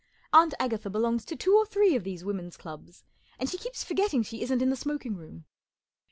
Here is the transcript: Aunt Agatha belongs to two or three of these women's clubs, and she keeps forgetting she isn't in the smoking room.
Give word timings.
Aunt 0.33 0.55
Agatha 0.59 0.89
belongs 0.89 1.23
to 1.25 1.35
two 1.35 1.55
or 1.55 1.63
three 1.63 1.95
of 1.95 2.03
these 2.03 2.25
women's 2.25 2.57
clubs, 2.57 3.03
and 3.37 3.47
she 3.47 3.59
keeps 3.59 3.83
forgetting 3.83 4.23
she 4.23 4.41
isn't 4.41 4.63
in 4.63 4.71
the 4.71 4.75
smoking 4.75 5.15
room. 5.15 5.45